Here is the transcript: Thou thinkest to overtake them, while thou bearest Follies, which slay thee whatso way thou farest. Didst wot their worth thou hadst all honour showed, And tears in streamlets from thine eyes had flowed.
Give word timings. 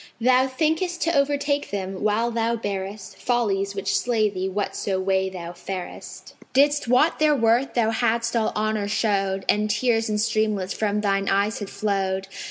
Thou 0.19 0.47
thinkest 0.47 1.03
to 1.03 1.15
overtake 1.15 1.69
them, 1.69 2.01
while 2.01 2.31
thou 2.31 2.55
bearest 2.55 3.17
Follies, 3.17 3.75
which 3.75 3.95
slay 3.95 4.31
thee 4.31 4.49
whatso 4.49 4.99
way 4.99 5.29
thou 5.29 5.53
farest. 5.53 6.33
Didst 6.53 6.87
wot 6.87 7.19
their 7.19 7.35
worth 7.35 7.75
thou 7.75 7.91
hadst 7.91 8.35
all 8.35 8.51
honour 8.55 8.87
showed, 8.87 9.45
And 9.47 9.69
tears 9.69 10.09
in 10.09 10.17
streamlets 10.17 10.73
from 10.73 11.01
thine 11.01 11.29
eyes 11.29 11.59
had 11.59 11.69
flowed. 11.69 12.27